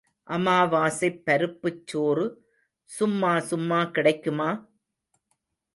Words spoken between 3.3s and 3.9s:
சும்மா